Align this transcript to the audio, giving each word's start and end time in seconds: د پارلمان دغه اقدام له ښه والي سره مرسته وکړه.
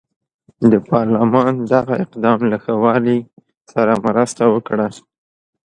د 0.71 0.73
پارلمان 0.89 1.53
دغه 1.73 1.95
اقدام 2.05 2.39
له 2.51 2.57
ښه 2.63 2.73
والي 2.83 3.17
سره 3.71 3.93
مرسته 4.07 4.43
وکړه. 4.53 4.87